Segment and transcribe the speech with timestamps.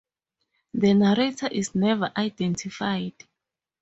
[0.73, 3.13] The narrator is never identified.